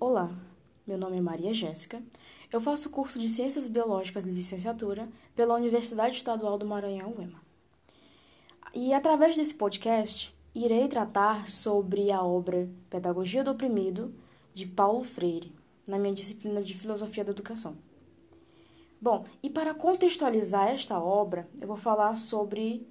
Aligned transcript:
Olá, 0.00 0.30
meu 0.86 0.96
nome 0.96 1.18
é 1.18 1.20
Maria 1.20 1.52
Jéssica. 1.52 2.02
Eu 2.50 2.58
faço 2.58 2.88
curso 2.88 3.18
de 3.18 3.28
Ciências 3.28 3.68
Biológicas 3.68 4.24
de 4.24 4.30
Licenciatura 4.30 5.06
pela 5.36 5.54
Universidade 5.54 6.16
Estadual 6.16 6.56
do 6.56 6.64
Maranhão, 6.64 7.14
UEMA. 7.18 7.38
E 8.72 8.94
através 8.94 9.36
desse 9.36 9.52
podcast, 9.52 10.34
irei 10.54 10.88
tratar 10.88 11.50
sobre 11.50 12.10
a 12.10 12.22
obra 12.22 12.66
Pedagogia 12.88 13.44
do 13.44 13.50
Oprimido, 13.50 14.14
de 14.54 14.64
Paulo 14.64 15.04
Freire, 15.04 15.52
na 15.86 15.98
minha 15.98 16.14
disciplina 16.14 16.62
de 16.62 16.72
Filosofia 16.72 17.22
da 17.22 17.32
Educação. 17.32 17.76
Bom, 18.98 19.26
e 19.42 19.50
para 19.50 19.74
contextualizar 19.74 20.68
esta 20.68 20.98
obra, 20.98 21.46
eu 21.60 21.68
vou 21.68 21.76
falar 21.76 22.16
sobre 22.16 22.88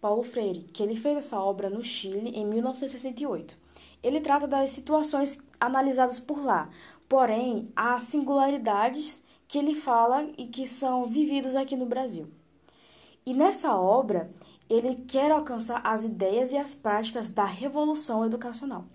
Paulo 0.00 0.22
Freire, 0.22 0.68
que 0.72 0.80
ele 0.80 0.94
fez 0.94 1.16
essa 1.18 1.40
obra 1.42 1.68
no 1.68 1.82
Chile 1.82 2.30
em 2.30 2.46
1968. 2.46 3.61
Ele 4.02 4.20
trata 4.20 4.46
das 4.46 4.70
situações 4.70 5.38
analisadas 5.60 6.18
por 6.18 6.42
lá, 6.44 6.68
porém 7.08 7.70
há 7.76 7.98
singularidades 7.98 9.22
que 9.46 9.58
ele 9.58 9.74
fala 9.74 10.28
e 10.36 10.46
que 10.46 10.66
são 10.66 11.06
vividos 11.06 11.54
aqui 11.54 11.76
no 11.76 11.86
Brasil. 11.86 12.28
E 13.24 13.32
nessa 13.32 13.76
obra, 13.76 14.30
ele 14.68 14.96
quer 15.06 15.30
alcançar 15.30 15.80
as 15.84 16.02
ideias 16.02 16.52
e 16.52 16.56
as 16.56 16.74
práticas 16.74 17.30
da 17.30 17.44
revolução 17.44 18.24
educacional. 18.24 18.86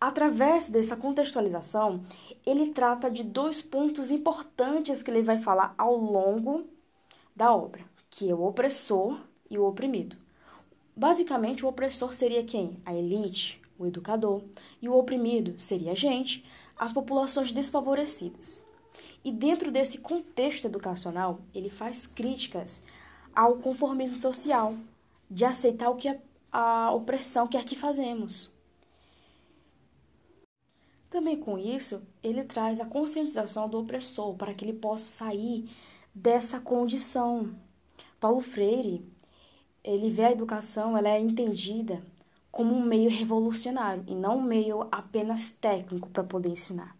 Através 0.00 0.68
dessa 0.68 0.96
contextualização, 0.96 2.02
ele 2.44 2.72
trata 2.72 3.10
de 3.10 3.22
dois 3.22 3.62
pontos 3.62 4.10
importantes 4.10 5.02
que 5.02 5.10
ele 5.10 5.22
vai 5.22 5.38
falar 5.38 5.74
ao 5.78 5.94
longo 5.94 6.66
da 7.36 7.54
obra, 7.54 7.84
que 8.08 8.28
é 8.30 8.34
o 8.34 8.42
opressor 8.42 9.20
e 9.50 9.58
o 9.58 9.66
oprimido. 9.66 10.16
Basicamente, 10.96 11.64
o 11.64 11.68
opressor 11.68 12.12
seria 12.14 12.42
quem? 12.42 12.78
A 12.84 12.94
elite, 12.94 13.59
o 13.80 13.86
educador, 13.86 14.42
e 14.80 14.88
o 14.88 14.96
oprimido 14.96 15.58
seria 15.58 15.92
a 15.92 15.94
gente, 15.94 16.44
as 16.76 16.92
populações 16.92 17.52
desfavorecidas. 17.52 18.64
E 19.24 19.32
dentro 19.32 19.70
desse 19.70 19.98
contexto 19.98 20.66
educacional, 20.66 21.40
ele 21.54 21.68
faz 21.68 22.06
críticas 22.06 22.84
ao 23.34 23.56
conformismo 23.56 24.16
social, 24.16 24.74
de 25.30 25.44
aceitar 25.44 25.90
o 25.90 25.96
que 25.96 26.08
a, 26.08 26.16
a 26.52 26.92
opressão 26.92 27.46
que 27.46 27.76
fazemos. 27.76 28.50
Também 31.08 31.36
com 31.36 31.58
isso, 31.58 32.02
ele 32.22 32.44
traz 32.44 32.80
a 32.80 32.86
conscientização 32.86 33.68
do 33.68 33.78
opressor 33.78 34.34
para 34.34 34.54
que 34.54 34.64
ele 34.64 34.72
possa 34.72 35.06
sair 35.06 35.68
dessa 36.14 36.60
condição. 36.60 37.54
Paulo 38.20 38.40
Freire, 38.40 39.04
ele 39.82 40.10
vê 40.10 40.24
a 40.24 40.32
educação, 40.32 40.96
ela 40.96 41.08
é 41.08 41.18
entendida 41.18 42.02
como 42.50 42.74
um 42.74 42.82
meio 42.82 43.10
revolucionário 43.10 44.04
e 44.06 44.14
não 44.14 44.38
um 44.38 44.42
meio 44.42 44.86
apenas 44.90 45.50
técnico 45.50 46.08
para 46.08 46.24
poder 46.24 46.50
ensinar. 46.50 46.96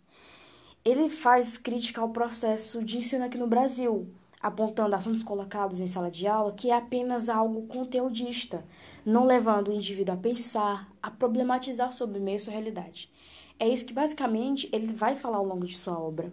Ele 0.85 1.09
faz 1.09 1.59
crítica 1.59 2.01
ao 2.01 2.11
processo 2.11 2.83
de 2.85 2.99
ensino 2.99 3.25
aqui 3.25 3.37
no 3.37 3.47
Brasil, 3.47 4.09
apontando 4.41 4.97
assuntos 4.97 5.23
colocados 5.23 5.81
em 5.81 5.89
sala 5.89 6.11
de 6.11 6.27
aula 6.27 6.53
que 6.53 6.71
é 6.71 6.75
apenas 6.75 7.29
algo 7.29 7.67
conteudista, 7.67 8.65
não 9.05 9.27
levando 9.27 9.69
o 9.69 9.73
indivíduo 9.73 10.15
a 10.15 10.19
pensar, 10.19 10.89
a 11.03 11.11
problematizar 11.11 11.93
sobre 11.93 12.19
meio 12.19 12.37
e 12.37 12.41
sua 12.41 12.53
realidade. 12.53 13.11
É 13.59 13.69
isso 13.69 13.85
que 13.85 13.93
basicamente 13.93 14.69
ele 14.73 14.93
vai 14.93 15.15
falar 15.15 15.37
ao 15.37 15.45
longo 15.45 15.67
de 15.67 15.77
sua 15.77 15.99
obra, 15.99 16.33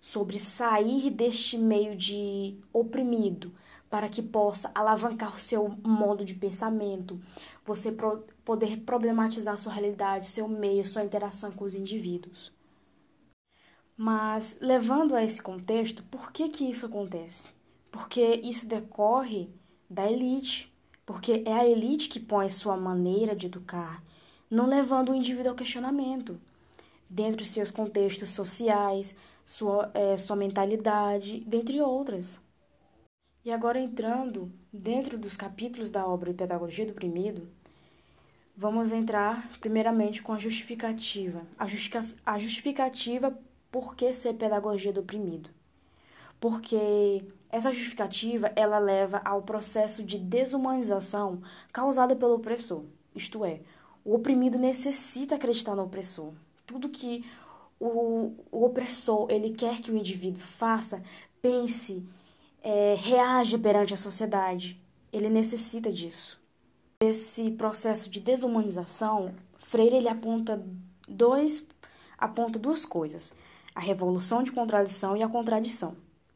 sobre 0.00 0.38
sair 0.38 1.10
deste 1.10 1.56
meio 1.56 1.94
de 1.94 2.56
oprimido 2.72 3.52
para 3.88 4.08
que 4.08 4.22
possa 4.22 4.70
alavancar 4.74 5.34
o 5.34 5.40
seu 5.40 5.68
modo 5.82 6.24
de 6.24 6.34
pensamento, 6.34 7.20
você 7.64 7.90
poder 8.48 8.78
problematizar 8.78 9.58
sua 9.58 9.74
realidade, 9.74 10.26
seu 10.26 10.48
meio, 10.48 10.82
sua 10.86 11.04
interação 11.04 11.52
com 11.52 11.66
os 11.66 11.74
indivíduos. 11.74 12.50
Mas, 13.94 14.56
levando 14.58 15.14
a 15.14 15.22
esse 15.22 15.42
contexto, 15.42 16.02
por 16.04 16.32
que, 16.32 16.48
que 16.48 16.64
isso 16.64 16.86
acontece? 16.86 17.50
Porque 17.90 18.40
isso 18.42 18.66
decorre 18.66 19.50
da 19.90 20.10
elite, 20.10 20.72
porque 21.04 21.42
é 21.44 21.52
a 21.52 21.68
elite 21.68 22.08
que 22.08 22.18
põe 22.18 22.48
sua 22.48 22.74
maneira 22.74 23.36
de 23.36 23.48
educar, 23.48 24.02
não 24.50 24.66
levando 24.66 25.10
o 25.10 25.14
indivíduo 25.14 25.50
ao 25.50 25.54
questionamento, 25.54 26.40
dentro 27.06 27.44
de 27.44 27.50
seus 27.50 27.70
contextos 27.70 28.30
sociais, 28.30 29.14
sua, 29.44 29.90
é, 29.92 30.16
sua 30.16 30.36
mentalidade, 30.36 31.40
dentre 31.40 31.82
outras. 31.82 32.40
E 33.44 33.50
agora 33.50 33.78
entrando 33.78 34.50
dentro 34.72 35.18
dos 35.18 35.36
capítulos 35.36 35.90
da 35.90 36.06
obra 36.06 36.32
Pedagogia 36.32 36.86
do 36.86 36.92
Oprimido, 36.92 37.46
vamos 38.58 38.90
entrar 38.90 39.48
primeiramente 39.60 40.20
com 40.20 40.32
a 40.32 40.38
justificativa. 40.38 41.46
A, 41.56 41.68
justific 41.68 42.12
a 42.26 42.40
justificativa 42.40 43.38
por 43.70 43.94
que 43.94 44.12
ser 44.12 44.34
pedagogia 44.34 44.92
do 44.92 45.00
oprimido? 45.00 45.48
Porque 46.40 47.24
essa 47.50 47.70
justificativa 47.70 48.50
ela 48.56 48.80
leva 48.80 49.22
ao 49.24 49.42
processo 49.42 50.02
de 50.02 50.18
desumanização 50.18 51.40
causado 51.72 52.16
pelo 52.16 52.34
opressor. 52.34 52.82
Isto 53.14 53.44
é, 53.44 53.60
o 54.04 54.16
oprimido 54.16 54.58
necessita 54.58 55.36
acreditar 55.36 55.76
no 55.76 55.84
opressor. 55.84 56.32
Tudo 56.66 56.88
que 56.88 57.24
o, 57.78 58.34
o 58.50 58.64
opressor 58.64 59.28
ele 59.30 59.50
quer 59.50 59.80
que 59.80 59.92
o 59.92 59.96
indivíduo 59.96 60.40
faça, 60.40 61.00
pense, 61.40 62.04
é, 62.60 62.96
reaja 62.98 63.56
perante 63.56 63.94
a 63.94 63.96
sociedade. 63.96 64.82
Ele 65.12 65.28
necessita 65.28 65.92
disso. 65.92 66.38
Esse 67.00 67.52
processo 67.52 68.10
de 68.10 68.18
desumanização, 68.18 69.32
Freire 69.56 69.94
ele 69.94 70.08
aponta 70.08 70.60
dois 71.06 71.64
aponta 72.18 72.58
duas 72.58 72.84
coisas 72.84 73.32
a 73.72 73.78
revolução 73.78 74.42
de 74.42 74.50
contradição 74.50 75.16
e 75.16 75.22
a 75.22 75.28
contradição. 75.28 75.94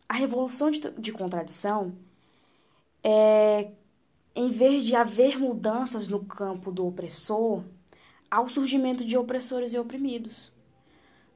A 0.09 0.15
revolução 0.15 0.71
de, 0.71 0.89
de 0.93 1.11
contradição 1.11 1.93
é, 3.03 3.73
em 4.37 4.51
vez 4.53 4.85
de 4.85 4.95
haver 4.95 5.37
mudanças 5.37 6.07
no 6.07 6.25
campo 6.25 6.71
do 6.71 6.87
opressor, 6.87 7.65
há 8.31 8.41
o 8.41 8.49
surgimento 8.49 9.05
de 9.05 9.17
opressores 9.17 9.73
e 9.73 9.79
oprimidos. 9.81 10.53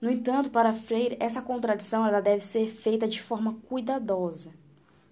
No 0.01 0.09
entanto, 0.09 0.51
para 0.51 0.73
Freire, 0.73 1.17
essa 1.19 1.43
contradição 1.43 2.07
ela 2.07 2.21
deve 2.21 2.45
ser 2.45 2.69
feita 2.69 3.09
de 3.09 3.21
forma 3.21 3.59
cuidadosa, 3.69 4.55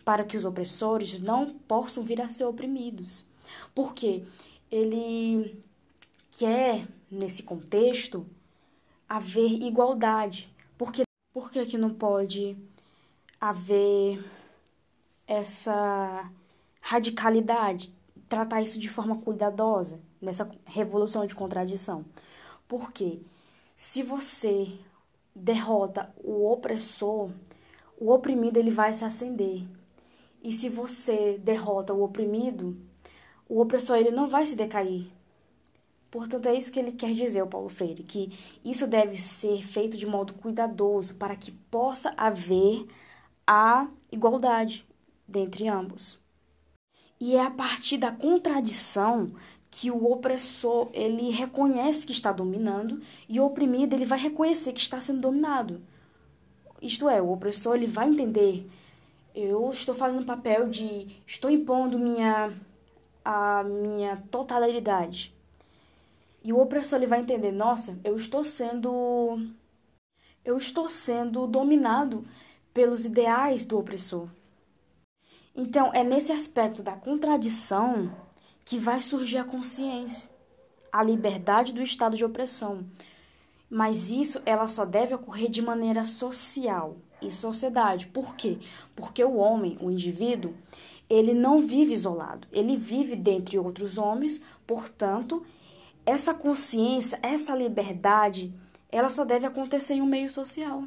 para 0.05 0.23
que 0.23 0.37
os 0.37 0.45
opressores 0.45 1.19
não 1.19 1.53
possam 1.53 2.05
vir 2.05 2.23
a 2.23 2.29
ser 2.29 2.45
oprimidos. 2.45 3.27
Porque 3.75 4.25
ele 4.71 5.63
quer, 6.31 6.87
nesse 7.11 7.43
contexto, 7.43 8.27
haver 9.09 9.63
igualdade, 9.63 10.53
porque, 10.77 11.03
por 11.33 11.51
que, 11.51 11.65
que 11.67 11.79
não 11.79 11.95
pode 11.95 12.57
haver 13.41 14.25
essa 15.27 16.31
radicalidade, 16.81 17.95
tratar 18.29 18.63
isso 18.63 18.79
de 18.79 18.89
forma 18.89 19.19
cuidadosa, 19.19 20.01
nessa 20.21 20.51
revolução 20.65 21.27
de 21.27 21.35
contradição? 21.35 22.05
Porque 22.67 23.21
se 23.77 24.03
você 24.03 24.73
derrota 25.35 26.13
o 26.23 26.51
opressor, 26.51 27.31
o 27.99 28.13
oprimido 28.13 28.57
ele 28.57 28.71
vai 28.71 28.95
se 28.95 29.05
acender. 29.05 29.67
E 30.43 30.53
se 30.53 30.69
você 30.69 31.39
derrota 31.39 31.95
o 31.95 32.03
oprimido, 32.03 32.77
o 33.49 33.61
opressor 33.61 33.97
ele 33.97 34.11
não 34.11 34.29
vai 34.29 34.47
se 34.47 34.57
decair, 34.57 35.07
Portanto, 36.15 36.47
é 36.47 36.55
isso 36.55 36.71
que 36.71 36.79
ele 36.79 36.93
quer 36.93 37.13
dizer, 37.13 37.43
o 37.43 37.47
Paulo 37.49 37.69
Freire, 37.69 38.05
que 38.05 38.31
isso 38.65 38.87
deve 38.87 39.17
ser 39.17 39.65
feito 39.65 39.97
de 39.97 40.07
modo 40.07 40.33
cuidadoso 40.35 41.17
para 41.17 41.35
que 41.35 41.51
possa 41.51 42.15
haver 42.17 42.87
a 43.45 43.89
igualdade 44.13 44.87
dentre 45.27 45.67
ambos. 45.67 46.17
E 47.19 47.35
é 47.35 47.41
a 47.45 47.51
partir 47.51 47.99
da 47.99 48.13
contradição 48.13 49.27
que 49.69 49.91
o 49.91 50.09
opressor 50.09 50.89
ele 50.93 51.31
reconhece 51.31 52.07
que 52.07 52.13
está 52.13 52.31
dominando 52.31 53.03
e 53.29 53.41
o 53.41 53.45
oprimido 53.45 53.95
ele 53.95 54.05
vai 54.05 54.21
reconhecer 54.21 54.73
que 54.73 54.81
está 54.81 55.01
sendo 55.01 55.23
dominado. 55.23 55.83
Isto 56.81 57.09
é, 57.09 57.21
o 57.21 57.33
opressor 57.33 57.75
ele 57.75 57.89
vai 57.89 58.09
entender 58.09 58.71
eu 59.35 59.69
estou 59.73 59.95
fazendo 59.95 60.25
papel 60.25 60.69
de 60.71 61.09
estou 61.27 61.51
impondo 61.51 61.99
minha 61.99 62.53
a 63.25 63.65
minha 63.65 64.17
totalidade 64.31 65.35
e 66.45 66.53
o 66.53 66.61
opressor 66.61 66.99
ele 66.99 67.07
vai 67.07 67.21
entender, 67.21 67.51
nossa, 67.51 67.99
eu 68.05 68.17
estou 68.17 68.45
sendo 68.45 69.41
eu 70.45 70.59
estou 70.59 70.91
sendo 70.91 71.47
dominado 71.47 72.27
pelos 72.75 73.07
ideais 73.07 73.65
do 73.65 73.79
opressor. 73.79 74.29
Então, 75.57 75.91
é 75.95 76.05
nesse 76.05 76.33
aspecto 76.33 76.83
da 76.83 76.93
contradição 76.93 78.15
que 78.63 78.79
vai 78.79 79.01
surgir 79.01 79.39
a 79.39 79.45
consciência, 79.45 80.29
a 80.93 81.03
liberdade 81.03 81.73
do 81.73 81.81
estado 81.81 82.15
de 82.15 82.25
opressão. 82.25 82.85
Mas 83.71 84.11
isso 84.11 84.43
ela 84.45 84.69
só 84.69 84.85
deve 84.85 85.15
ocorrer 85.15 85.49
de 85.49 85.63
maneira 85.63 86.05
social 86.05 86.97
e 87.23 87.31
sociedade. 87.31 88.07
Por 88.09 88.35
quê? 88.37 88.59
Porque 88.95 89.25
o 89.25 89.37
homem, 89.37 89.79
o 89.81 89.91
indivíduo, 89.91 90.55
ele 91.09 91.35
não 91.35 91.67
vive 91.67 91.93
isolado. 91.93 92.49
Ele 92.53 92.77
vive 92.77 93.17
dentre 93.17 93.59
outros 93.59 93.99
homens, 93.99 94.43
portanto, 94.67 95.45
essa 96.07 96.35
consciência, 96.35 97.19
essa 97.23 97.55
liberdade, 97.55 98.53
ela 98.91 99.09
só 99.09 99.25
deve 99.25 99.47
acontecer 99.47 99.95
em 99.95 100.03
um 100.03 100.07
meio 100.07 100.31
social. 100.31 100.85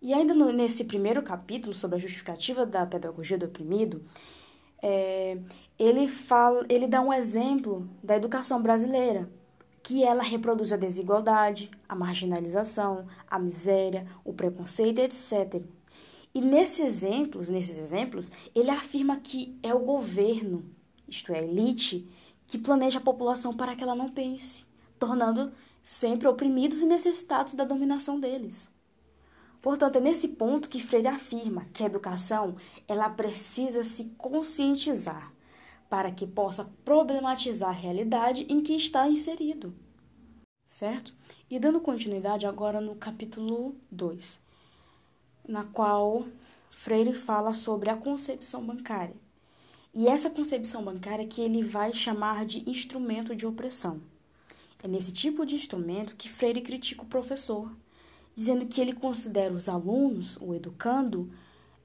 E 0.00 0.14
ainda 0.14 0.32
no, 0.32 0.52
nesse 0.52 0.84
primeiro 0.84 1.22
capítulo 1.22 1.74
sobre 1.74 1.96
a 1.96 2.00
justificativa 2.00 2.64
da 2.64 2.86
pedagogia 2.86 3.36
do 3.36 3.46
oprimido, 3.46 4.04
é, 4.80 5.38
ele 5.78 6.06
fala, 6.06 6.64
ele 6.68 6.86
dá 6.86 7.00
um 7.00 7.12
exemplo 7.12 7.88
da 8.02 8.16
educação 8.16 8.62
brasileira, 8.62 9.28
que 9.82 10.04
ela 10.04 10.22
reproduz 10.22 10.72
a 10.72 10.76
desigualdade, 10.76 11.70
a 11.88 11.94
marginalização, 11.94 13.06
a 13.28 13.38
miséria, 13.38 14.06
o 14.24 14.32
preconceito, 14.32 14.98
etc. 15.00 15.62
E 16.34 16.40
nesses 16.40 16.80
exemplos, 16.80 17.48
nesses 17.48 17.78
exemplos, 17.78 18.30
ele 18.54 18.70
afirma 18.70 19.16
que 19.16 19.58
é 19.62 19.74
o 19.74 19.80
governo, 19.80 20.64
isto 21.08 21.32
é, 21.32 21.38
a 21.38 21.42
elite, 21.42 22.08
que 22.46 22.58
planeja 22.58 22.98
a 22.98 23.02
população 23.02 23.56
para 23.56 23.74
que 23.74 23.82
ela 23.82 23.94
não 23.94 24.10
pense, 24.10 24.64
tornando 24.98 25.52
sempre 25.82 26.28
oprimidos 26.28 26.80
e 26.80 26.86
necessitados 26.86 27.54
da 27.54 27.64
dominação 27.64 28.20
deles. 28.20 28.70
Portanto, 29.60 29.96
é 29.96 30.00
nesse 30.00 30.28
ponto 30.28 30.68
que 30.68 30.80
Freire 30.80 31.08
afirma 31.08 31.64
que 31.72 31.82
a 31.82 31.86
educação 31.86 32.56
ela 32.86 33.10
precisa 33.10 33.82
se 33.82 34.04
conscientizar 34.16 35.32
para 35.88 36.10
que 36.12 36.26
possa 36.26 36.70
problematizar 36.84 37.70
a 37.70 37.72
realidade 37.72 38.46
em 38.48 38.62
que 38.62 38.74
está 38.74 39.08
inserido. 39.08 39.74
Certo? 40.66 41.14
E 41.50 41.58
dando 41.58 41.80
continuidade 41.80 42.46
agora 42.46 42.80
no 42.80 42.94
capítulo 42.94 43.74
2, 43.90 44.38
na 45.48 45.64
qual 45.64 46.26
Freire 46.70 47.14
fala 47.14 47.54
sobre 47.54 47.90
a 47.90 47.96
concepção 47.96 48.64
bancária. 48.64 49.16
E 49.94 50.06
essa 50.06 50.30
concepção 50.30 50.84
bancária 50.84 51.26
que 51.26 51.40
ele 51.40 51.64
vai 51.64 51.92
chamar 51.92 52.44
de 52.44 52.68
instrumento 52.70 53.34
de 53.34 53.46
opressão. 53.46 54.00
É 54.82 54.86
nesse 54.86 55.12
tipo 55.12 55.44
de 55.44 55.56
instrumento 55.56 56.14
que 56.14 56.28
Freire 56.28 56.60
critica 56.60 57.02
o 57.02 57.06
professor, 57.06 57.74
dizendo 58.36 58.66
que 58.66 58.80
ele 58.80 58.92
considera 58.92 59.52
os 59.52 59.68
alunos, 59.68 60.36
o 60.40 60.54
educando, 60.54 61.32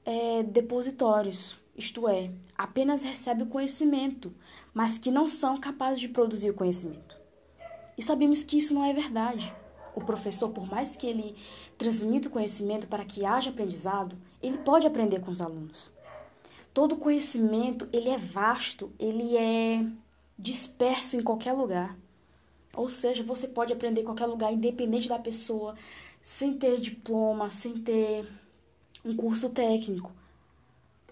é, 0.05 0.43
depositórios, 0.43 1.55
isto 1.75 2.07
é, 2.07 2.29
apenas 2.55 3.01
recebe 3.01 3.43
o 3.43 3.47
conhecimento, 3.47 4.31
mas 4.73 4.99
que 4.99 5.09
não 5.09 5.27
são 5.27 5.59
capazes 5.59 5.99
de 5.99 6.09
produzir 6.09 6.51
o 6.51 6.53
conhecimento. 6.53 7.17
E 7.97 8.03
sabemos 8.03 8.43
que 8.43 8.57
isso 8.57 8.73
não 8.73 8.85
é 8.85 8.93
verdade. 8.93 9.51
O 9.95 10.01
professor, 10.01 10.49
por 10.49 10.67
mais 10.67 10.95
que 10.95 11.07
ele 11.07 11.35
transmita 11.77 12.27
o 12.27 12.31
conhecimento 12.31 12.87
para 12.87 13.05
que 13.05 13.25
haja 13.25 13.49
aprendizado, 13.49 14.17
ele 14.41 14.57
pode 14.57 14.87
aprender 14.87 15.19
com 15.21 15.31
os 15.31 15.41
alunos. 15.41 15.91
Todo 16.73 16.97
conhecimento, 16.97 17.87
ele 17.93 18.09
é 18.09 18.17
vasto, 18.17 18.91
ele 18.99 19.37
é 19.37 19.85
disperso 20.37 21.15
em 21.15 21.21
qualquer 21.21 21.53
lugar. 21.53 21.95
Ou 22.75 22.89
seja, 22.89 23.23
você 23.23 23.47
pode 23.47 23.71
aprender 23.71 24.01
em 24.01 24.05
qualquer 24.05 24.25
lugar, 24.25 24.51
independente 24.51 25.07
da 25.07 25.19
pessoa, 25.19 25.75
sem 26.21 26.57
ter 26.57 26.81
diploma, 26.81 27.51
sem 27.51 27.73
ter 27.73 28.27
um 29.05 29.15
curso 29.15 29.49
técnico. 29.49 30.11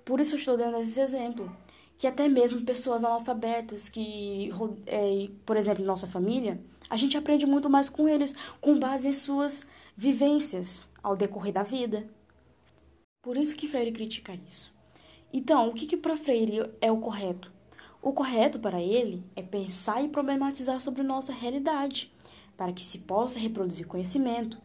Por 0.04 0.20
isso 0.20 0.34
eu 0.34 0.40
estou 0.40 0.58
dando 0.58 0.80
esse 0.80 1.00
exemplo. 1.00 1.56
Que 2.02 2.08
até 2.08 2.28
mesmo 2.28 2.66
pessoas 2.66 3.04
analfabetas, 3.04 3.88
que, 3.88 4.50
é, 4.88 5.30
por 5.46 5.56
exemplo, 5.56 5.86
nossa 5.86 6.08
família, 6.08 6.60
a 6.90 6.98
gente 6.98 7.16
aprende 7.16 7.46
muito 7.46 7.70
mais 7.70 7.92
com 7.92 8.10
eles, 8.10 8.36
com 8.60 8.80
base 8.80 9.08
em 9.08 9.14
suas 9.14 9.68
vivências 9.96 10.88
ao 11.04 11.16
decorrer 11.16 11.54
da 11.54 11.62
vida. 11.62 12.10
Por 13.22 13.38
isso 13.38 13.56
que 13.56 13.68
Freire 13.68 13.92
critica 13.92 14.34
isso. 14.34 14.74
Então, 15.32 15.68
o 15.68 15.74
que, 15.76 15.86
que 15.86 15.96
para 15.96 16.18
Freire 16.18 16.72
é 16.82 16.92
o 16.92 16.98
correto? 16.98 17.54
O 18.02 18.12
correto 18.12 18.60
para 18.60 18.82
ele 18.82 19.24
é 19.36 19.44
pensar 19.44 20.04
e 20.04 20.10
problematizar 20.10 20.82
sobre 20.82 21.04
nossa 21.04 21.32
realidade, 21.32 22.12
para 22.58 22.74
que 22.74 22.82
se 22.82 22.98
possa 22.98 23.38
reproduzir 23.38 23.86
conhecimento 23.86 24.58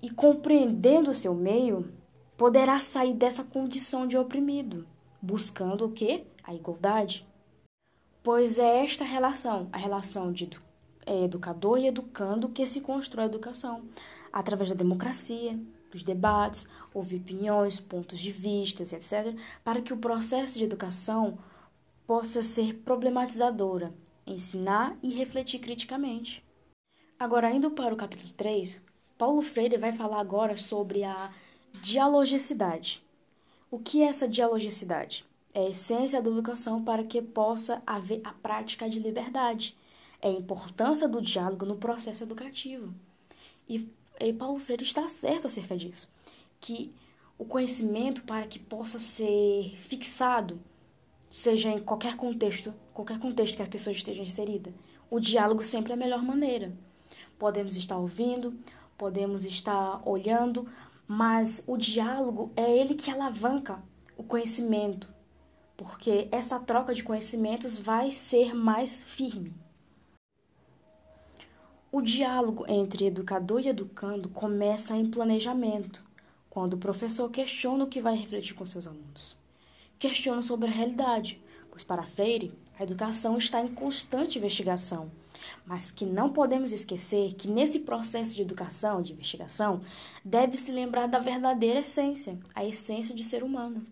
e, 0.00 0.08
compreendendo 0.08 1.10
o 1.10 1.14
seu 1.14 1.34
meio, 1.34 1.92
poderá 2.38 2.80
sair 2.80 3.12
dessa 3.12 3.44
condição 3.44 4.06
de 4.06 4.16
oprimido, 4.16 4.86
buscando 5.20 5.84
o 5.84 5.92
que? 5.92 6.24
A 6.44 6.54
igualdade. 6.54 7.26
Pois 8.22 8.58
é 8.58 8.84
esta 8.84 9.04
relação, 9.04 9.68
a 9.72 9.78
relação 9.78 10.32
de 10.32 10.50
é, 11.06 11.24
educador 11.24 11.78
e 11.78 11.86
educando, 11.86 12.48
que 12.48 12.66
se 12.66 12.80
constrói 12.80 13.24
a 13.24 13.28
educação, 13.28 13.84
através 14.32 14.68
da 14.68 14.74
democracia, 14.74 15.58
dos 15.90 16.02
debates, 16.02 16.66
ouvir 16.94 17.16
opiniões, 17.16 17.80
pontos 17.80 18.20
de 18.20 18.30
vista, 18.30 18.82
etc., 18.82 19.34
para 19.64 19.80
que 19.80 19.92
o 19.92 19.96
processo 19.96 20.58
de 20.58 20.64
educação 20.64 21.38
possa 22.06 22.42
ser 22.42 22.74
problematizadora, 22.84 23.92
ensinar 24.26 24.96
e 25.02 25.10
refletir 25.10 25.60
criticamente. 25.60 26.44
Agora, 27.18 27.50
indo 27.50 27.70
para 27.70 27.94
o 27.94 27.96
capítulo 27.96 28.32
3, 28.32 28.80
Paulo 29.18 29.42
Freire 29.42 29.76
vai 29.76 29.92
falar 29.92 30.20
agora 30.20 30.56
sobre 30.56 31.04
a 31.04 31.32
dialogicidade. 31.82 33.04
O 33.70 33.78
que 33.78 34.02
é 34.02 34.06
essa 34.06 34.26
dialogicidade? 34.26 35.24
É 35.52 35.66
a 35.66 35.70
essência 35.70 36.22
da 36.22 36.30
educação 36.30 36.82
para 36.84 37.02
que 37.02 37.20
possa 37.20 37.82
haver 37.86 38.20
a 38.24 38.32
prática 38.32 38.88
de 38.88 39.00
liberdade. 39.00 39.76
É 40.22 40.28
a 40.28 40.32
importância 40.32 41.08
do 41.08 41.20
diálogo 41.20 41.66
no 41.66 41.76
processo 41.76 42.22
educativo. 42.22 42.94
E, 43.68 43.88
e 44.20 44.32
Paulo 44.32 44.60
Freire 44.60 44.84
está 44.84 45.08
certo 45.08 45.46
acerca 45.46 45.76
disso. 45.76 46.08
Que 46.60 46.92
o 47.38 47.44
conhecimento, 47.44 48.22
para 48.22 48.46
que 48.46 48.58
possa 48.58 48.98
ser 48.98 49.74
fixado, 49.78 50.60
seja 51.30 51.70
em 51.70 51.80
qualquer 51.80 52.16
contexto, 52.16 52.74
qualquer 52.92 53.18
contexto 53.18 53.56
que 53.56 53.62
a 53.62 53.66
pessoa 53.66 53.94
esteja 53.94 54.22
inserida, 54.22 54.74
o 55.10 55.18
diálogo 55.18 55.64
sempre 55.64 55.92
é 55.92 55.94
a 55.94 55.98
melhor 55.98 56.22
maneira. 56.22 56.72
Podemos 57.38 57.76
estar 57.76 57.96
ouvindo, 57.96 58.54
podemos 58.98 59.44
estar 59.44 60.06
olhando, 60.06 60.68
mas 61.08 61.64
o 61.66 61.76
diálogo 61.76 62.52
é 62.54 62.70
ele 62.78 62.94
que 62.94 63.10
alavanca 63.10 63.82
o 64.16 64.22
conhecimento, 64.22 65.08
porque 65.84 66.28
essa 66.30 66.60
troca 66.60 66.94
de 66.94 67.02
conhecimentos 67.02 67.78
vai 67.78 68.12
ser 68.12 68.54
mais 68.54 69.02
firme. 69.02 69.54
O 71.90 72.00
diálogo 72.00 72.64
entre 72.68 73.06
educador 73.06 73.60
e 73.60 73.68
educando 73.68 74.28
começa 74.28 74.96
em 74.96 75.10
planejamento, 75.10 76.04
quando 76.48 76.74
o 76.74 76.78
professor 76.78 77.28
questiona 77.30 77.84
o 77.84 77.88
que 77.88 78.00
vai 78.00 78.14
refletir 78.14 78.54
com 78.54 78.64
seus 78.64 78.86
alunos 78.86 79.40
questionam 80.00 80.42
sobre 80.42 80.66
a 80.66 80.72
realidade, 80.72 81.40
pois 81.70 81.84
para 81.84 82.06
Freire, 82.06 82.52
a 82.76 82.82
educação 82.82 83.36
está 83.36 83.62
em 83.62 83.68
constante 83.68 84.38
investigação, 84.38 85.12
mas 85.66 85.90
que 85.90 86.06
não 86.06 86.32
podemos 86.32 86.72
esquecer 86.72 87.34
que 87.34 87.46
nesse 87.46 87.80
processo 87.80 88.34
de 88.34 88.42
educação, 88.42 89.02
de 89.02 89.12
investigação, 89.12 89.82
deve-se 90.24 90.72
lembrar 90.72 91.06
da 91.06 91.18
verdadeira 91.18 91.80
essência, 91.80 92.38
a 92.54 92.64
essência 92.64 93.14
de 93.14 93.22
ser 93.22 93.44
humano. 93.44 93.86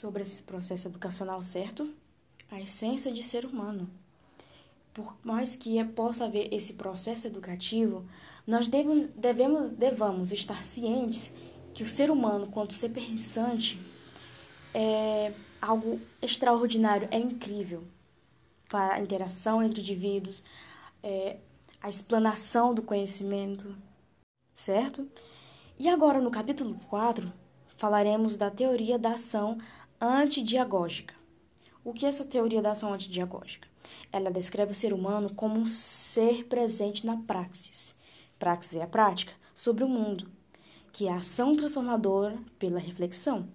Sobre 0.00 0.22
esse 0.22 0.42
processo 0.42 0.88
educacional 0.88 1.42
certo, 1.42 1.92
a 2.50 2.58
essência 2.58 3.12
de 3.12 3.22
ser 3.22 3.44
humano. 3.44 3.86
Por 4.94 5.14
mais 5.22 5.54
que 5.54 5.84
possa 5.84 6.24
haver 6.24 6.48
esse 6.54 6.72
processo 6.72 7.26
educativo, 7.26 8.06
nós 8.46 8.66
devemos, 8.66 9.04
devemos, 9.08 9.72
devamos 9.72 10.32
estar 10.32 10.62
cientes 10.62 11.34
que 11.74 11.82
o 11.82 11.86
ser 11.86 12.10
humano, 12.10 12.46
quanto 12.46 12.72
ser 12.72 12.88
pensante, 12.88 13.78
é 14.72 15.34
algo 15.60 16.00
extraordinário, 16.22 17.06
é 17.10 17.18
incrível 17.18 17.84
para 18.70 18.94
a 18.94 19.00
interação 19.02 19.62
entre 19.62 19.82
indivíduos, 19.82 20.42
é, 21.02 21.36
a 21.78 21.90
explanação 21.90 22.72
do 22.72 22.80
conhecimento, 22.80 23.76
certo? 24.54 25.06
E 25.78 25.90
agora, 25.90 26.22
no 26.22 26.30
capítulo 26.30 26.74
4, 26.88 27.30
falaremos 27.80 28.36
da 28.36 28.50
teoria 28.50 28.98
da 28.98 29.14
ação 29.14 29.56
antidiagógica. 30.00 31.14
O 31.84 31.92
que 31.92 32.06
é 32.06 32.08
essa 32.08 32.24
teoria 32.24 32.62
da 32.62 32.70
ação 32.70 32.94
antidiagógica? 32.94 33.68
Ela 34.10 34.30
descreve 34.30 34.72
o 34.72 34.74
ser 34.74 34.94
humano 34.94 35.34
como 35.34 35.60
um 35.60 35.68
ser 35.68 36.46
presente 36.46 37.04
na 37.04 37.18
praxis. 37.18 37.94
Praxis 38.38 38.76
é 38.76 38.82
a 38.82 38.86
prática 38.86 39.34
sobre 39.54 39.84
o 39.84 39.88
mundo, 39.88 40.30
que 40.90 41.06
é 41.06 41.12
a 41.12 41.18
ação 41.18 41.54
transformadora 41.54 42.38
pela 42.58 42.80
reflexão. 42.80 43.46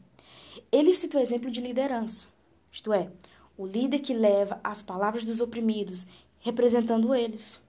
Ele 0.71 0.93
cita 0.93 1.17
o 1.17 1.21
exemplo 1.21 1.49
de 1.49 1.59
liderança, 1.59 2.27
isto 2.71 2.93
é, 2.93 3.09
o 3.57 3.65
líder 3.65 3.99
que 3.99 4.13
leva 4.13 4.59
as 4.63 4.83
palavras 4.83 5.25
dos 5.25 5.39
oprimidos, 5.39 6.05
representando 6.39 7.15
eles. 7.15 7.59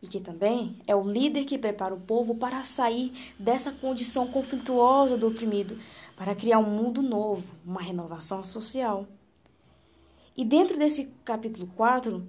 E 0.00 0.06
que 0.06 0.20
também 0.20 0.76
é 0.86 0.94
o 0.94 1.02
líder 1.02 1.44
que 1.44 1.58
prepara 1.58 1.92
o 1.92 2.00
povo 2.00 2.36
para 2.36 2.62
sair 2.62 3.12
dessa 3.36 3.72
condição 3.72 4.28
conflituosa 4.28 5.16
do 5.16 5.26
oprimido, 5.26 5.76
para 6.18 6.34
criar 6.34 6.58
um 6.58 6.68
mundo 6.68 7.00
novo, 7.00 7.44
uma 7.64 7.80
renovação 7.80 8.44
social. 8.44 9.06
E 10.36 10.44
dentro 10.44 10.76
desse 10.76 11.04
capítulo 11.24 11.68
4, 11.76 12.26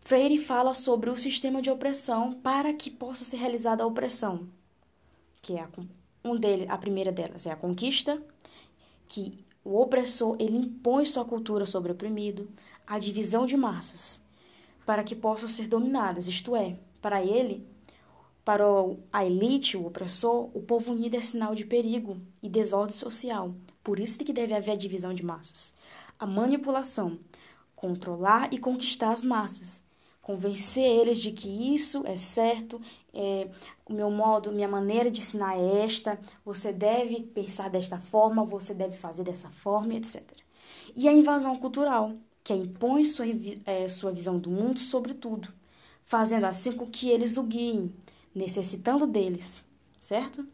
Freire 0.00 0.38
fala 0.38 0.72
sobre 0.72 1.10
o 1.10 1.18
sistema 1.18 1.60
de 1.60 1.70
opressão 1.70 2.32
para 2.32 2.72
que 2.72 2.90
possa 2.90 3.22
ser 3.22 3.36
realizada 3.36 3.84
a 3.84 3.86
opressão, 3.86 4.48
que 5.42 5.52
é 5.52 5.60
a, 5.60 5.68
um 6.24 6.34
dele, 6.34 6.64
a 6.66 6.78
primeira 6.78 7.12
delas 7.12 7.46
é 7.46 7.50
a 7.50 7.56
conquista, 7.56 8.22
que 9.06 9.44
o 9.62 9.78
opressor 9.78 10.36
ele 10.38 10.56
impõe 10.56 11.04
sua 11.04 11.24
cultura 11.24 11.66
sobre 11.66 11.92
o 11.92 11.94
oprimido, 11.94 12.48
a 12.86 12.98
divisão 12.98 13.44
de 13.44 13.56
massas, 13.56 14.18
para 14.86 15.04
que 15.04 15.14
possam 15.14 15.48
ser 15.48 15.68
dominadas, 15.68 16.26
isto 16.26 16.56
é, 16.56 16.78
para 17.02 17.22
ele, 17.22 17.66
Para 18.44 18.64
a 19.12 19.24
elite, 19.24 19.76
o 19.76 19.86
opressor, 19.86 20.50
o 20.54 20.62
povo 20.62 20.92
unido 20.92 21.16
é 21.16 21.20
sinal 21.20 21.54
de 21.54 21.64
perigo 21.64 22.16
e 22.42 22.48
desordem 22.48 22.96
social. 22.96 23.54
Por 23.84 24.00
isso 24.00 24.18
que 24.18 24.32
deve 24.32 24.54
haver 24.54 24.72
a 24.72 24.76
divisão 24.76 25.12
de 25.12 25.24
massas. 25.24 25.74
A 26.18 26.26
manipulação, 26.26 27.18
controlar 27.76 28.52
e 28.52 28.58
conquistar 28.58 29.12
as 29.12 29.22
massas, 29.22 29.82
convencer 30.22 30.84
eles 30.84 31.18
de 31.18 31.32
que 31.32 31.48
isso 31.74 32.02
é 32.06 32.16
certo, 32.16 32.80
é, 33.12 33.48
o 33.86 33.92
meu 33.92 34.10
modo, 34.10 34.52
minha 34.52 34.68
maneira 34.68 35.10
de 35.10 35.20
ensinar 35.20 35.58
é 35.58 35.84
esta, 35.84 36.18
você 36.44 36.72
deve 36.72 37.22
pensar 37.22 37.68
desta 37.68 37.98
forma, 37.98 38.44
você 38.44 38.72
deve 38.74 38.96
fazer 38.96 39.24
dessa 39.24 39.48
forma, 39.48 39.94
etc. 39.94 40.22
E 40.94 41.08
a 41.08 41.12
invasão 41.12 41.56
cultural, 41.58 42.12
que 42.44 42.54
impõe 42.54 43.04
sua, 43.04 43.26
é, 43.64 43.88
sua 43.88 44.12
visão 44.12 44.38
do 44.38 44.50
mundo 44.50 44.78
sobre 44.78 45.14
tudo, 45.14 45.48
fazendo 46.04 46.44
assim 46.44 46.72
com 46.72 46.86
que 46.86 47.08
eles 47.08 47.36
o 47.36 47.42
guiem, 47.42 47.92
necessitando 48.34 49.06
deles, 49.06 49.62
certo? 50.00 50.46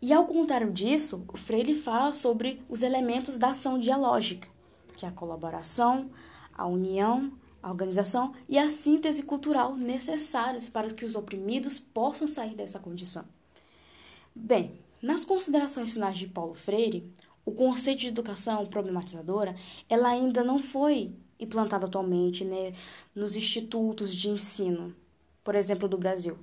E 0.00 0.12
ao 0.12 0.26
contrário 0.26 0.72
disso, 0.72 1.24
o 1.32 1.36
Freire 1.36 1.74
fala 1.74 2.12
sobre 2.12 2.60
os 2.68 2.82
elementos 2.82 3.38
da 3.38 3.50
ação 3.50 3.78
dialógica, 3.78 4.48
que 4.96 5.06
é 5.06 5.08
a 5.08 5.12
colaboração, 5.12 6.10
a 6.52 6.66
união, 6.66 7.32
a 7.62 7.70
organização 7.70 8.34
e 8.48 8.58
a 8.58 8.68
síntese 8.68 9.22
cultural 9.22 9.76
necessários 9.76 10.68
para 10.68 10.92
que 10.92 11.04
os 11.04 11.14
oprimidos 11.14 11.78
possam 11.78 12.26
sair 12.26 12.54
dessa 12.54 12.80
condição. 12.80 13.24
Bem, 14.34 14.72
nas 15.00 15.24
considerações 15.24 15.92
finais 15.92 16.18
de 16.18 16.26
Paulo 16.26 16.54
Freire, 16.54 17.12
o 17.44 17.52
conceito 17.52 18.00
de 18.00 18.08
educação 18.08 18.66
problematizadora 18.66 19.54
ela 19.88 20.08
ainda 20.08 20.42
não 20.42 20.60
foi 20.60 21.12
implantado 21.38 21.86
atualmente 21.86 22.44
né, 22.44 22.72
nos 23.14 23.36
institutos 23.36 24.14
de 24.14 24.28
ensino, 24.28 24.94
por 25.44 25.54
exemplo, 25.54 25.88
do 25.88 25.98
Brasil. 25.98 26.38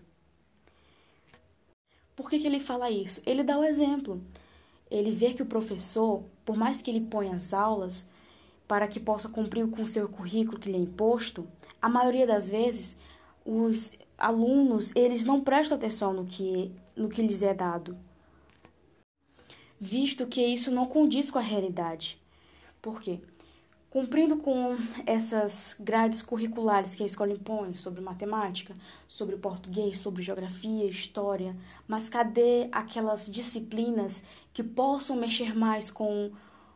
Por 2.19 2.29
que, 2.29 2.38
que 2.38 2.45
ele 2.45 2.59
fala 2.59 2.91
isso? 2.91 3.21
Ele 3.25 3.43
dá 3.43 3.57
o 3.57 3.63
exemplo. 3.63 4.21
Ele 4.91 5.09
vê 5.09 5.33
que 5.33 5.41
o 5.41 5.45
professor, 5.45 6.21
por 6.43 6.57
mais 6.57 6.81
que 6.81 6.91
ele 6.91 6.99
ponha 6.99 7.33
as 7.33 7.53
aulas 7.53 8.05
para 8.67 8.89
que 8.89 8.99
possa 8.99 9.29
cumprir 9.29 9.65
com 9.69 9.83
o 9.83 9.88
seu 9.88 10.09
currículo 10.09 10.59
que 10.59 10.69
lhe 10.69 10.75
é 10.75 10.81
imposto, 10.81 11.47
a 11.81 11.88
maioria 11.88 12.27
das 12.27 12.49
vezes 12.49 12.97
os 13.45 13.93
alunos 14.17 14.91
eles 14.97 15.23
não 15.23 15.39
prestam 15.39 15.77
atenção 15.77 16.11
no 16.11 16.25
que, 16.25 16.69
no 16.93 17.07
que 17.07 17.21
lhes 17.21 17.41
é 17.41 17.53
dado, 17.53 17.97
visto 19.79 20.27
que 20.27 20.45
isso 20.45 20.69
não 20.71 20.88
condiz 20.88 21.29
com 21.29 21.39
a 21.39 21.41
realidade. 21.41 22.21
Por 22.81 22.99
quê? 22.99 23.21
Cumprindo 23.89 24.38
com 24.38 24.77
essas 25.03 25.75
grades 25.79 26.22
curriculares 26.22 26.93
que 26.93 27.01
a 27.01 27.08
escola 27.08 27.34
impõe 27.34 27.75
sobre 27.75 28.01
matemática, 28.01 28.75
sobre 29.08 29.36
português, 29.36 29.98
sobre 29.98 30.22
geografia, 30.22 30.86
história, 30.86 31.58
mas 31.88 32.08
cadê 32.08 32.69
aquelas 32.72 33.25
disciplinas 33.25 34.24
que 34.53 34.62
possam 34.62 35.15
mexer 35.15 35.55
mais 35.55 35.89
com 35.89 36.31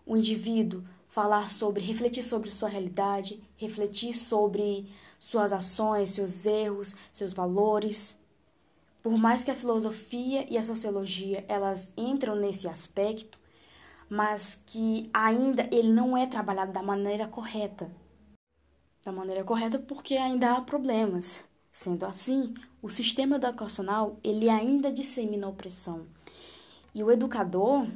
o 0.07 0.17
indivíduo, 0.17 0.83
falar 1.07 1.51
sobre, 1.51 1.83
refletir 1.83 2.23
sobre 2.23 2.49
sua 2.49 2.67
realidade, 2.67 3.39
refletir 3.57 4.15
sobre 4.15 4.91
suas 5.19 5.53
ações, 5.53 6.09
seus 6.09 6.47
erros, 6.47 6.95
seus 7.11 7.31
valores? 7.31 8.17
Por 9.03 9.19
mais 9.19 9.43
que 9.43 9.51
a 9.51 9.55
filosofia 9.55 10.47
e 10.49 10.57
a 10.57 10.63
sociologia 10.63 11.45
elas 11.47 11.93
entram 11.95 12.35
nesse 12.35 12.67
aspecto, 12.67 13.37
mas 14.13 14.61
que 14.67 15.09
ainda 15.11 15.67
ele 15.71 15.91
não 15.91 16.15
é 16.15 16.27
trabalhado 16.27 16.71
da 16.71 16.83
maneira 16.83 17.27
correta. 17.27 17.91
Da 19.03 19.11
maneira 19.11 19.43
correta 19.43 19.79
porque 19.79 20.15
ainda 20.17 20.53
há 20.53 20.61
problemas. 20.61 21.43
Sendo 21.71 22.05
assim, 22.05 22.53
o 22.79 22.89
sistema 22.89 23.37
educacional 23.37 24.19
ele 24.23 24.51
ainda 24.51 24.91
dissemina 24.91 25.47
a 25.47 25.49
opressão. 25.49 26.05
E 26.93 27.03
o 27.03 27.09
educador, 27.09 27.87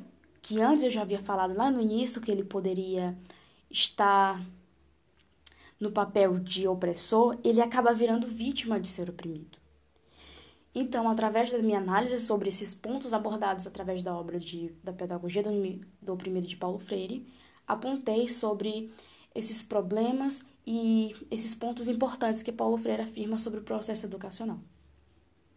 que 0.41 0.59
antes 0.59 0.83
eu 0.83 0.89
já 0.89 1.03
havia 1.03 1.21
falado 1.21 1.55
lá 1.55 1.69
no 1.69 1.79
início 1.79 2.19
que 2.19 2.31
ele 2.31 2.43
poderia 2.43 3.15
estar 3.69 4.41
no 5.79 5.91
papel 5.91 6.39
de 6.39 6.67
opressor, 6.67 7.38
ele 7.43 7.62
acaba 7.62 7.93
virando 7.93 8.25
vítima 8.25 8.79
de 8.79 8.88
ser 8.88 9.07
oprimido. 9.07 9.59
Então, 10.79 11.10
através 11.10 11.51
da 11.51 11.57
minha 11.57 11.79
análise 11.79 12.24
sobre 12.24 12.50
esses 12.50 12.72
pontos 12.72 13.12
abordados 13.12 13.65
através 13.65 14.03
da 14.03 14.15
obra 14.15 14.39
de, 14.39 14.72
da 14.84 14.93
Pedagogia 14.93 15.41
do, 15.41 15.50
do 16.00 16.13
Oprimido 16.13 16.48
de 16.48 16.55
Paulo 16.55 16.77
Freire, 16.77 17.25
apontei 17.65 18.29
sobre 18.29 18.91
esses 19.34 19.63
problemas 19.63 20.46
e 20.67 21.15
esses 21.31 21.55
pontos 21.55 21.88
importantes 21.88 22.43
que 22.43 22.51
Paulo 22.51 22.77
Freire 22.77 23.01
afirma 23.01 23.39
sobre 23.39 23.60
o 23.60 23.63
processo 23.63 24.05
educacional. 24.05 24.60